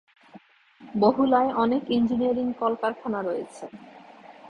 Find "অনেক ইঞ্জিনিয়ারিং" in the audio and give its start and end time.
1.55-2.47